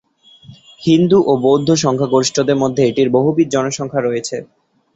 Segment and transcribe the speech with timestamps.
[0.81, 4.37] হিন্দু ও বৌদ্ধ সংখ্যাগরিষ্ঠের মধ্যে এটির বহুবিধ জনসংখ্যা রয়েছে।